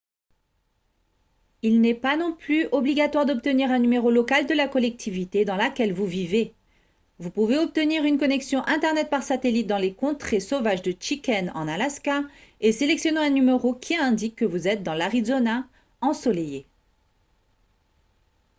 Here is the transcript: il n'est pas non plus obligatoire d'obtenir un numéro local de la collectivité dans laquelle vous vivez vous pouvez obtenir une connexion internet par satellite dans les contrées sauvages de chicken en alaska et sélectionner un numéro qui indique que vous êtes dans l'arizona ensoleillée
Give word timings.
il 1.61 1.79
n'est 1.79 1.93
pas 1.93 2.17
non 2.17 2.33
plus 2.33 2.65
obligatoire 2.71 3.27
d'obtenir 3.27 3.69
un 3.69 3.77
numéro 3.77 4.09
local 4.09 4.47
de 4.47 4.55
la 4.55 4.67
collectivité 4.67 5.45
dans 5.45 5.55
laquelle 5.57 5.93
vous 5.93 6.07
vivez 6.07 6.55
vous 7.19 7.29
pouvez 7.29 7.59
obtenir 7.59 8.03
une 8.03 8.17
connexion 8.17 8.65
internet 8.65 9.11
par 9.11 9.21
satellite 9.21 9.67
dans 9.67 9.77
les 9.77 9.93
contrées 9.93 10.39
sauvages 10.39 10.81
de 10.81 10.95
chicken 10.99 11.51
en 11.53 11.67
alaska 11.67 12.23
et 12.61 12.71
sélectionner 12.71 13.19
un 13.19 13.29
numéro 13.29 13.75
qui 13.75 13.95
indique 13.95 14.37
que 14.37 14.45
vous 14.45 14.67
êtes 14.67 14.81
dans 14.81 14.95
l'arizona 14.95 15.67
ensoleillée 16.01 16.65